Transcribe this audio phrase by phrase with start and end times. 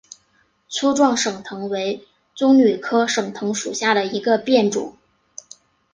[0.67, 2.03] 粗壮省藤为
[2.33, 4.97] 棕榈科省藤属下的一个变种。